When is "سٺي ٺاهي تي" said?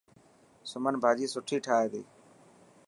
1.33-2.01